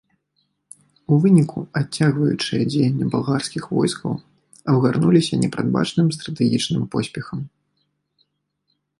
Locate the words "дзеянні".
2.71-3.05